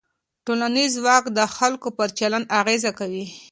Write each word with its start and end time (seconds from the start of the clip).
ټولنیز 0.45 0.91
ځواک 0.97 1.25
د 1.37 1.39
خلکو 1.55 1.89
پر 1.97 2.09
چلند 2.19 2.45
اغېز 2.59 2.83
کوي. 2.99 3.25